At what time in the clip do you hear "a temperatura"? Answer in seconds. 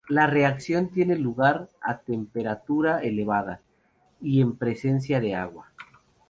1.79-3.01